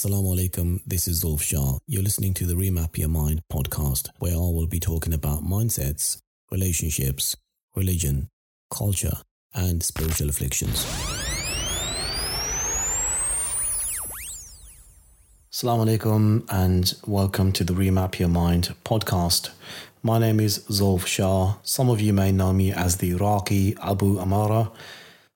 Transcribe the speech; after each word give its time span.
Assalamu 0.00 0.34
alaikum, 0.34 0.80
this 0.86 1.06
is 1.06 1.22
Zulf 1.22 1.42
Shah. 1.42 1.76
You're 1.86 2.02
listening 2.02 2.32
to 2.32 2.46
the 2.46 2.54
Remap 2.54 2.96
Your 2.96 3.10
Mind 3.10 3.42
podcast, 3.52 4.08
where 4.18 4.32
I 4.32 4.36
will 4.36 4.66
be 4.66 4.80
talking 4.80 5.12
about 5.12 5.44
mindsets, 5.44 6.22
relationships, 6.50 7.36
religion, 7.76 8.30
culture, 8.70 9.18
and 9.54 9.82
spiritual 9.82 10.30
afflictions. 10.30 10.86
Assalamu 15.52 15.84
alaikum, 15.84 16.46
and 16.48 16.94
welcome 17.06 17.52
to 17.52 17.62
the 17.62 17.74
Remap 17.74 18.18
Your 18.18 18.30
Mind 18.30 18.74
podcast. 18.86 19.50
My 20.02 20.18
name 20.18 20.40
is 20.40 20.60
Zulf 20.70 21.04
Shah. 21.04 21.56
Some 21.62 21.90
of 21.90 22.00
you 22.00 22.14
may 22.14 22.32
know 22.32 22.54
me 22.54 22.72
as 22.72 22.96
the 22.96 23.12
Raqi 23.16 23.76
Abu 23.82 24.18
Amara. 24.18 24.70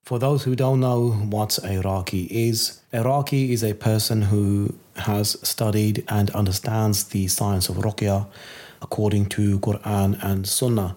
For 0.05 0.19
those 0.19 0.43
who 0.43 0.55
don't 0.55 0.81
know 0.81 1.09
what 1.09 1.57
a 1.57 1.81
Raqi 1.81 2.27
is, 2.29 2.79
a 2.93 2.97
Raqi 2.97 3.49
is 3.49 3.63
a 3.63 3.73
person 3.73 4.21
who 4.21 4.75
has 4.97 5.35
studied 5.41 6.03
and 6.07 6.29
understands 6.29 7.05
the 7.05 7.27
science 7.27 7.69
of 7.69 7.77
Ruqya 7.77 8.27
according 8.83 9.25
to 9.29 9.57
Quran 9.61 10.23
and 10.23 10.47
Sunnah 10.47 10.95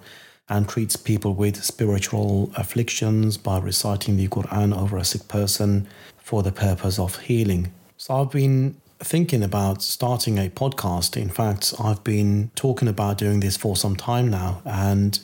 and 0.51 0.69
treats 0.69 0.97
people 0.97 1.33
with 1.33 1.65
spiritual 1.65 2.53
afflictions 2.55 3.39
by 3.39 3.59
reciting 3.59 4.19
the 4.19 4.29
Quran 4.29 4.79
over 4.79 4.99
a 4.99 5.05
sick 5.05 5.27
person 5.27 5.89
for 6.19 6.43
the 6.43 6.53
purpose 6.53 6.99
of 6.99 7.19
healing. 7.21 7.73
So 7.97 8.15
I've 8.15 8.31
been 8.31 8.77
thinking 8.99 9.43
about 9.43 9.81
starting 9.81 10.37
a 10.37 10.51
podcast. 10.51 11.17
In 11.17 11.31
fact, 11.31 11.73
I've 11.81 12.05
been 12.05 12.51
talking 12.55 12.89
about 12.89 13.17
doing 13.17 13.41
this 13.41 13.57
for 13.57 13.75
some 13.75 13.97
time 13.97 14.29
now 14.29 14.61
and 14.67 15.19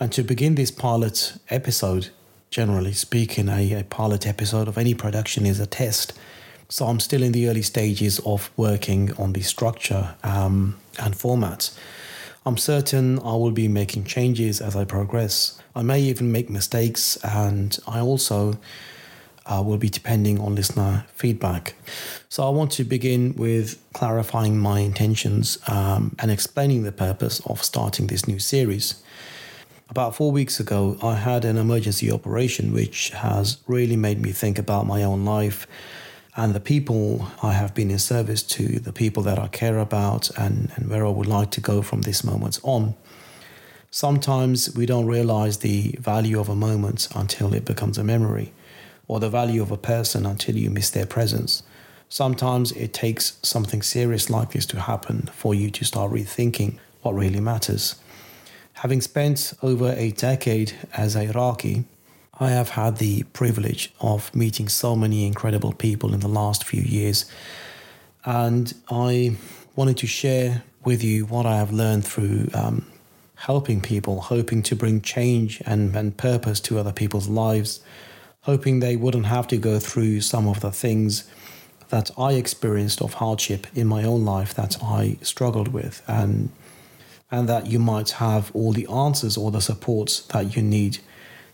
and 0.00 0.12
to 0.12 0.24
begin 0.24 0.56
this 0.56 0.72
pilot 0.72 1.34
episode 1.48 2.10
generally 2.50 2.92
speaking, 2.92 3.48
a, 3.48 3.80
a 3.80 3.84
pilot 3.84 4.26
episode 4.26 4.68
of 4.68 4.78
any 4.78 4.94
production 4.94 5.46
is 5.46 5.60
a 5.60 5.66
test. 5.66 6.12
So 6.68 6.86
I'm 6.86 7.00
still 7.00 7.22
in 7.22 7.32
the 7.32 7.48
early 7.48 7.62
stages 7.62 8.18
of 8.20 8.50
working 8.56 9.12
on 9.16 9.32
the 9.32 9.40
structure 9.40 10.14
um, 10.22 10.78
and 10.98 11.16
format. 11.16 11.70
I'm 12.44 12.56
certain 12.56 13.18
I 13.20 13.32
will 13.32 13.50
be 13.50 13.68
making 13.68 14.04
changes 14.04 14.60
as 14.60 14.76
I 14.76 14.84
progress. 14.84 15.60
I 15.74 15.82
may 15.82 16.00
even 16.00 16.32
make 16.32 16.48
mistakes, 16.48 17.16
and 17.22 17.78
I 17.86 18.00
also 18.00 18.58
uh, 19.46 19.62
will 19.64 19.78
be 19.78 19.88
depending 19.88 20.40
on 20.40 20.54
listener 20.54 21.04
feedback. 21.14 21.74
So 22.28 22.46
I 22.46 22.50
want 22.50 22.70
to 22.72 22.84
begin 22.84 23.34
with 23.34 23.82
clarifying 23.92 24.58
my 24.58 24.80
intentions 24.80 25.58
um, 25.68 26.16
and 26.18 26.30
explaining 26.30 26.82
the 26.84 26.92
purpose 26.92 27.40
of 27.46 27.62
starting 27.62 28.06
this 28.06 28.26
new 28.26 28.38
series. 28.38 29.02
About 29.90 30.14
four 30.14 30.30
weeks 30.30 30.60
ago, 30.60 30.98
I 31.02 31.14
had 31.14 31.46
an 31.46 31.56
emergency 31.56 32.12
operation 32.12 32.74
which 32.74 33.08
has 33.10 33.56
really 33.66 33.96
made 33.96 34.20
me 34.20 34.32
think 34.32 34.58
about 34.58 34.86
my 34.86 35.02
own 35.02 35.24
life 35.24 35.66
and 36.36 36.54
the 36.54 36.60
people 36.60 37.26
I 37.42 37.54
have 37.54 37.74
been 37.74 37.90
in 37.90 37.98
service 37.98 38.42
to, 38.44 38.80
the 38.80 38.92
people 38.92 39.22
that 39.22 39.38
I 39.38 39.48
care 39.48 39.78
about, 39.78 40.28
and, 40.36 40.70
and 40.76 40.90
where 40.90 41.06
I 41.06 41.08
would 41.08 41.26
like 41.26 41.50
to 41.52 41.62
go 41.62 41.80
from 41.80 42.02
this 42.02 42.22
moment 42.22 42.60
on. 42.62 42.96
Sometimes 43.90 44.74
we 44.76 44.84
don't 44.84 45.06
realize 45.06 45.58
the 45.58 45.96
value 45.98 46.38
of 46.38 46.50
a 46.50 46.54
moment 46.54 47.08
until 47.16 47.54
it 47.54 47.64
becomes 47.64 47.96
a 47.96 48.04
memory, 48.04 48.52
or 49.08 49.18
the 49.18 49.30
value 49.30 49.62
of 49.62 49.70
a 49.70 49.78
person 49.78 50.26
until 50.26 50.56
you 50.56 50.68
miss 50.68 50.90
their 50.90 51.06
presence. 51.06 51.62
Sometimes 52.10 52.72
it 52.72 52.92
takes 52.92 53.38
something 53.42 53.80
serious 53.80 54.28
like 54.28 54.52
this 54.52 54.66
to 54.66 54.80
happen 54.80 55.30
for 55.32 55.54
you 55.54 55.70
to 55.70 55.84
start 55.84 56.12
rethinking 56.12 56.78
what 57.00 57.14
really 57.14 57.40
matters. 57.40 57.94
Having 58.82 59.00
spent 59.00 59.54
over 59.60 59.92
a 59.96 60.12
decade 60.12 60.72
as 60.96 61.16
a 61.16 61.26
Raqi, 61.26 61.84
I 62.38 62.50
have 62.50 62.68
had 62.68 62.98
the 62.98 63.24
privilege 63.32 63.92
of 64.00 64.32
meeting 64.32 64.68
so 64.68 64.94
many 64.94 65.26
incredible 65.26 65.72
people 65.72 66.14
in 66.14 66.20
the 66.20 66.28
last 66.28 66.62
few 66.62 66.82
years. 66.82 67.24
And 68.24 68.72
I 68.88 69.36
wanted 69.74 69.96
to 69.96 70.06
share 70.06 70.62
with 70.84 71.02
you 71.02 71.26
what 71.26 71.44
I 71.44 71.56
have 71.56 71.72
learned 71.72 72.04
through 72.04 72.50
um, 72.54 72.86
helping 73.34 73.80
people, 73.80 74.20
hoping 74.20 74.62
to 74.62 74.76
bring 74.76 75.00
change 75.00 75.60
and, 75.66 75.96
and 75.96 76.16
purpose 76.16 76.60
to 76.60 76.78
other 76.78 76.92
people's 76.92 77.26
lives, 77.26 77.80
hoping 78.42 78.78
they 78.78 78.94
wouldn't 78.94 79.26
have 79.26 79.48
to 79.48 79.56
go 79.56 79.80
through 79.80 80.20
some 80.20 80.46
of 80.46 80.60
the 80.60 80.70
things 80.70 81.28
that 81.88 82.12
I 82.16 82.34
experienced 82.34 83.02
of 83.02 83.14
hardship 83.14 83.66
in 83.74 83.88
my 83.88 84.04
own 84.04 84.24
life 84.24 84.54
that 84.54 84.76
I 84.80 85.16
struggled 85.22 85.66
with. 85.66 86.00
And 86.06 86.50
and 87.30 87.48
that 87.48 87.66
you 87.66 87.78
might 87.78 88.10
have 88.12 88.50
all 88.54 88.72
the 88.72 88.86
answers 88.86 89.36
or 89.36 89.50
the 89.50 89.60
supports 89.60 90.20
that 90.28 90.56
you 90.56 90.62
need 90.62 90.98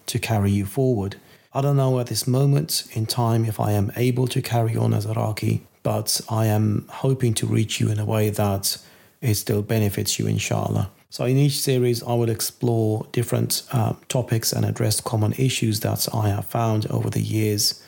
to 0.07 0.19
carry 0.19 0.51
you 0.51 0.67
forward. 0.67 1.17
I 1.53 1.61
don't 1.61 1.77
know 1.77 2.01
at 2.01 2.09
this 2.09 2.27
moment 2.27 2.85
in 2.93 3.07
time 3.07 3.45
if 3.45 3.61
I 3.61 3.73
am 3.73 3.93
able 3.97 4.27
to 4.29 4.43
carry 4.43 4.77
on 4.77 4.93
as 4.93 5.07
a 5.07 5.15
Raqi, 5.15 5.61
but 5.83 6.21
I 6.29 6.47
am 6.47 6.87
hoping 6.89 7.35
to 7.35 7.47
reach 7.47 7.81
you 7.81 7.91
in 7.91 7.99
a 7.99 8.05
way 8.05 8.31
that 8.31 8.79
it 9.21 9.35
still 9.35 9.63
benefits 9.63 10.19
you, 10.19 10.27
inshallah. 10.27 10.91
So, 11.11 11.25
in 11.25 11.37
each 11.37 11.61
series, 11.61 12.03
I 12.03 12.15
will 12.15 12.29
explore 12.29 13.07
different 13.13 13.63
uh, 13.73 13.93
topics 14.09 14.53
and 14.53 14.65
address 14.67 15.01
common 15.01 15.33
issues 15.35 15.81
that 15.81 16.09
I 16.13 16.29
have 16.31 16.47
found 16.47 16.87
over 16.89 17.09
the 17.09 17.21
years. 17.21 17.81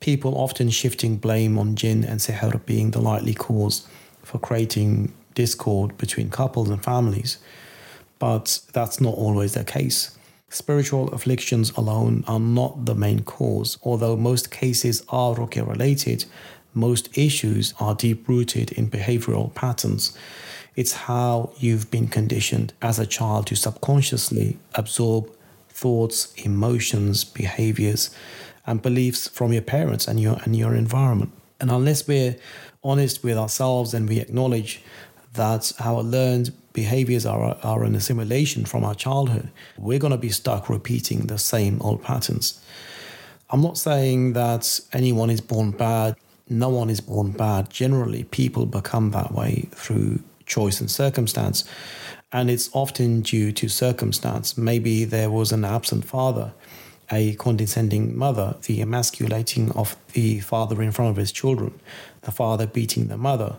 People 0.00 0.36
often 0.36 0.68
shifting 0.68 1.16
blame 1.16 1.58
on 1.58 1.74
jinn 1.74 2.04
and 2.04 2.20
sihr 2.20 2.64
being 2.66 2.90
the 2.90 3.00
likely 3.00 3.34
cause 3.34 3.88
for 4.22 4.38
creating 4.38 5.12
discord 5.34 5.96
between 5.98 6.30
couples 6.30 6.70
and 6.70 6.82
families, 6.82 7.38
but 8.18 8.60
that's 8.72 9.00
not 9.00 9.14
always 9.14 9.54
the 9.54 9.64
case. 9.64 10.16
Spiritual 10.48 11.08
afflictions 11.10 11.70
alone 11.72 12.24
are 12.26 12.40
not 12.40 12.84
the 12.84 12.94
main 12.94 13.22
cause, 13.22 13.78
although 13.84 14.16
most 14.16 14.50
cases 14.50 15.04
are 15.08 15.34
ruqya 15.34 15.66
related. 15.66 16.24
Most 16.74 17.16
issues 17.16 17.72
are 17.78 17.94
deep 17.94 18.28
rooted 18.28 18.72
in 18.72 18.90
behavioral 18.90 19.54
patterns. 19.54 20.16
It's 20.74 20.92
how 20.92 21.52
you've 21.58 21.90
been 21.90 22.08
conditioned 22.08 22.72
as 22.82 22.98
a 22.98 23.06
child 23.06 23.46
to 23.48 23.56
subconsciously 23.56 24.58
absorb 24.74 25.30
thoughts, 25.68 26.34
emotions, 26.34 27.24
behaviors, 27.24 28.10
and 28.66 28.82
beliefs 28.82 29.28
from 29.28 29.52
your 29.52 29.62
parents 29.62 30.06
and 30.06 30.20
your 30.20 30.38
and 30.44 30.56
your 30.56 30.74
environment. 30.74 31.32
And 31.60 31.70
unless 31.70 32.06
we're 32.08 32.36
honest 32.82 33.22
with 33.22 33.36
ourselves 33.36 33.94
and 33.94 34.08
we 34.08 34.18
acknowledge 34.18 34.82
that 35.34 35.72
our 35.80 36.02
learned 36.02 36.52
behaviors 36.72 37.26
are, 37.26 37.56
are 37.62 37.84
an 37.84 37.94
assimilation 37.94 38.64
from 38.64 38.84
our 38.84 38.94
childhood, 38.94 39.50
we're 39.78 39.98
going 39.98 40.12
to 40.12 40.18
be 40.18 40.30
stuck 40.30 40.68
repeating 40.68 41.26
the 41.26 41.38
same 41.38 41.80
old 41.82 42.02
patterns. 42.02 42.60
I'm 43.50 43.62
not 43.62 43.78
saying 43.78 44.34
that 44.34 44.80
anyone 44.92 45.30
is 45.30 45.40
born 45.40 45.72
bad. 45.72 46.16
No 46.48 46.68
one 46.68 46.90
is 46.90 47.00
born 47.00 47.32
bad. 47.32 47.70
Generally, 47.70 48.24
people 48.24 48.66
become 48.66 49.10
that 49.10 49.32
way 49.32 49.68
through 49.72 50.22
choice 50.46 50.80
and 50.80 50.90
circumstance. 50.90 51.64
And 52.32 52.48
it's 52.48 52.70
often 52.72 53.22
due 53.22 53.50
to 53.52 53.68
circumstance. 53.68 54.56
Maybe 54.56 55.04
there 55.04 55.30
was 55.30 55.50
an 55.52 55.64
absent 55.64 56.04
father 56.04 56.52
a 57.10 57.34
condescending 57.34 58.16
mother, 58.16 58.56
the 58.66 58.80
emasculating 58.80 59.72
of 59.72 59.96
the 60.12 60.40
father 60.40 60.80
in 60.82 60.92
front 60.92 61.10
of 61.10 61.16
his 61.16 61.32
children, 61.32 61.78
the 62.22 62.30
father 62.30 62.66
beating 62.66 63.08
the 63.08 63.16
mother. 63.16 63.56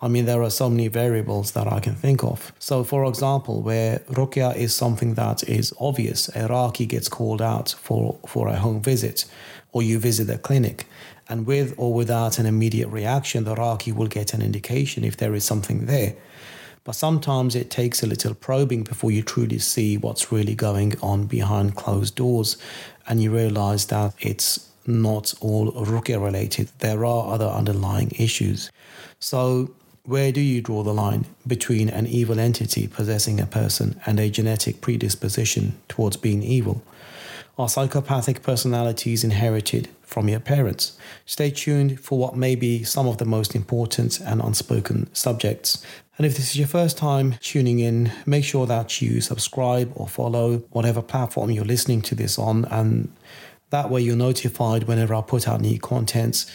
I 0.00 0.08
mean, 0.08 0.24
there 0.24 0.42
are 0.42 0.50
so 0.50 0.70
many 0.70 0.88
variables 0.88 1.52
that 1.52 1.70
I 1.70 1.80
can 1.80 1.94
think 1.94 2.22
of. 2.22 2.52
So, 2.58 2.84
for 2.84 3.04
example, 3.06 3.62
where 3.62 3.98
ruqya 4.10 4.56
is 4.56 4.74
something 4.74 5.14
that 5.14 5.46
is 5.48 5.74
obvious, 5.78 6.28
a 6.28 6.48
Raqi 6.48 6.88
gets 6.88 7.08
called 7.08 7.42
out 7.42 7.74
for, 7.78 8.18
for 8.26 8.48
a 8.48 8.56
home 8.56 8.80
visit, 8.80 9.26
or 9.72 9.82
you 9.82 9.98
visit 9.98 10.30
a 10.30 10.38
clinic, 10.38 10.86
and 11.28 11.46
with 11.46 11.74
or 11.76 11.92
without 11.92 12.38
an 12.38 12.46
immediate 12.46 12.88
reaction, 12.88 13.44
the 13.44 13.54
Raqi 13.54 13.94
will 13.94 14.06
get 14.06 14.34
an 14.34 14.42
indication 14.42 15.04
if 15.04 15.16
there 15.16 15.34
is 15.34 15.44
something 15.44 15.86
there. 15.86 16.14
But 16.84 16.94
sometimes 16.94 17.56
it 17.56 17.70
takes 17.70 18.02
a 18.02 18.06
little 18.06 18.34
probing 18.34 18.82
before 18.82 19.10
you 19.10 19.22
truly 19.22 19.58
see 19.58 19.96
what's 19.96 20.30
really 20.30 20.54
going 20.54 20.98
on 21.00 21.24
behind 21.26 21.76
closed 21.76 22.14
doors 22.14 22.58
and 23.06 23.22
you 23.22 23.30
realize 23.30 23.86
that 23.86 24.14
it's 24.20 24.68
not 24.86 25.32
all 25.40 25.72
ruqya 25.72 26.22
related. 26.22 26.68
There 26.80 27.06
are 27.06 27.32
other 27.32 27.46
underlying 27.46 28.12
issues. 28.18 28.70
So, 29.18 29.70
where 30.04 30.32
do 30.32 30.42
you 30.42 30.60
draw 30.60 30.82
the 30.82 30.92
line 30.92 31.24
between 31.46 31.88
an 31.88 32.06
evil 32.06 32.38
entity 32.38 32.86
possessing 32.86 33.40
a 33.40 33.46
person 33.46 33.98
and 34.04 34.20
a 34.20 34.28
genetic 34.28 34.82
predisposition 34.82 35.78
towards 35.88 36.18
being 36.18 36.42
evil? 36.42 36.82
Are 37.56 37.70
psychopathic 37.70 38.42
personalities 38.42 39.24
inherited 39.24 39.88
from 40.14 40.28
your 40.28 40.40
parents? 40.40 40.96
Stay 41.26 41.50
tuned 41.50 42.00
for 42.00 42.18
what 42.18 42.36
may 42.36 42.54
be 42.54 42.84
some 42.84 43.08
of 43.08 43.18
the 43.18 43.24
most 43.24 43.54
important 43.54 44.20
and 44.20 44.40
unspoken 44.40 45.12
subjects 45.12 45.84
and 46.16 46.26
if 46.26 46.36
this 46.36 46.50
is 46.50 46.56
your 46.56 46.68
first 46.68 46.96
time 46.96 47.34
tuning 47.40 47.80
in, 47.80 48.12
make 48.24 48.44
sure 48.44 48.66
that 48.66 49.02
you 49.02 49.20
subscribe 49.20 49.92
or 49.96 50.06
follow 50.06 50.58
whatever 50.70 51.02
platform 51.02 51.50
you're 51.50 51.64
listening 51.64 52.02
to 52.02 52.14
this 52.14 52.38
on, 52.38 52.66
and 52.66 53.12
That 53.74 53.90
way, 53.90 54.02
you're 54.02 54.14
notified 54.14 54.84
whenever 54.84 55.16
I 55.16 55.20
put 55.20 55.48
out 55.48 55.60
new 55.60 55.80
content 55.80 56.46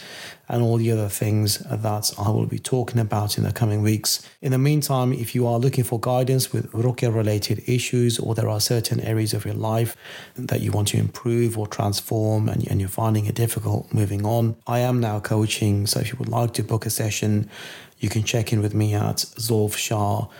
and 0.48 0.62
all 0.62 0.78
the 0.78 0.90
other 0.90 1.10
things 1.10 1.58
that 1.58 2.14
I 2.18 2.30
will 2.30 2.46
be 2.46 2.58
talking 2.58 2.98
about 2.98 3.36
in 3.36 3.44
the 3.44 3.52
coming 3.52 3.82
weeks. 3.82 4.26
In 4.40 4.52
the 4.52 4.58
meantime, 4.58 5.12
if 5.12 5.34
you 5.34 5.46
are 5.46 5.58
looking 5.58 5.84
for 5.84 6.00
guidance 6.00 6.50
with 6.50 6.72
Ruqya 6.72 7.14
related 7.14 7.62
issues 7.66 8.18
or 8.18 8.34
there 8.34 8.48
are 8.48 8.58
certain 8.58 9.00
areas 9.00 9.34
of 9.34 9.44
your 9.44 9.52
life 9.52 9.98
that 10.34 10.62
you 10.62 10.72
want 10.72 10.88
to 10.88 10.96
improve 10.96 11.58
or 11.58 11.66
transform 11.66 12.48
and, 12.48 12.66
and 12.68 12.80
you're 12.80 12.88
finding 12.88 13.26
it 13.26 13.34
difficult 13.34 13.92
moving 13.92 14.24
on, 14.24 14.56
I 14.66 14.78
am 14.78 14.98
now 14.98 15.20
coaching. 15.20 15.86
So 15.86 16.00
if 16.00 16.10
you 16.10 16.16
would 16.18 16.30
like 16.30 16.54
to 16.54 16.62
book 16.62 16.86
a 16.86 16.90
session, 16.90 17.50
you 17.98 18.08
can 18.08 18.22
check 18.22 18.50
in 18.50 18.62
with 18.62 18.72
me 18.72 18.94
at 18.94 19.16
zulfshah.com. 19.16 20.30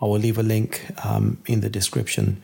I 0.00 0.04
will 0.04 0.20
leave 0.20 0.38
a 0.38 0.44
link 0.44 0.86
um, 1.04 1.42
in 1.46 1.60
the 1.60 1.68
description. 1.68 2.40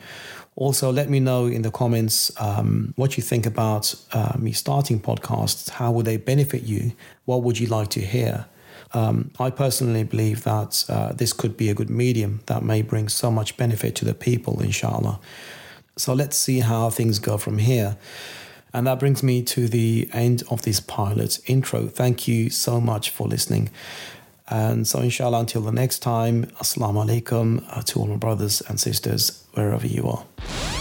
Also, 0.57 0.93
let 0.93 1.11
me 1.11 1.19
know 1.19 1.47
in 1.47 1.63
the 1.63 1.71
comments 1.71 2.31
um, 2.41 2.93
what 2.97 3.17
you 3.17 3.23
think 3.23 3.45
about 3.45 3.95
uh, 4.13 4.37
me 4.39 4.53
starting 4.53 5.01
podcasts. 5.01 5.69
How 5.69 5.91
would 5.91 6.07
they 6.07 6.17
benefit 6.17 6.63
you? 6.63 6.93
What 7.25 7.43
would 7.43 7.59
you 7.59 7.67
like 7.67 7.89
to 7.91 8.01
hear? 8.01 8.47
Um, 8.93 9.33
I 9.41 9.51
personally 9.51 10.05
believe 10.05 10.45
that 10.45 10.85
uh, 10.89 11.13
this 11.13 11.33
could 11.33 11.57
be 11.57 11.69
a 11.69 11.75
good 11.75 11.91
medium 11.91 12.41
that 12.47 12.63
may 12.63 12.83
bring 12.83 13.09
so 13.09 13.31
much 13.31 13.57
benefit 13.57 13.97
to 13.97 14.05
the 14.05 14.15
people, 14.15 14.61
inshallah. 14.61 15.19
So 15.97 16.15
let's 16.15 16.37
see 16.37 16.61
how 16.61 16.91
things 16.91 17.19
go 17.19 17.37
from 17.37 17.59
here. 17.59 17.97
And 18.73 18.87
that 18.87 19.01
brings 19.01 19.23
me 19.23 19.43
to 19.43 19.69
the 19.69 20.09
end 20.13 20.45
of 20.51 20.63
this 20.63 20.81
pilot 20.81 21.39
intro. 21.47 21.87
Thank 21.87 22.29
you 22.29 22.51
so 22.51 22.81
much 22.81 23.11
for 23.11 23.27
listening. 23.27 23.71
And 24.49 24.87
so, 24.87 25.01
inshallah, 25.01 25.41
until 25.41 25.63
the 25.63 25.73
next 25.73 26.01
time, 26.01 26.45
Assalamu 26.61 27.07
alaikum 27.07 27.65
uh, 27.71 27.83
to 27.83 28.01
all 28.01 28.07
my 28.07 28.17
brothers 28.17 28.61
and 28.63 28.79
sisters, 28.79 29.45
wherever 29.55 29.87
you 29.87 30.07
are. 30.09 30.74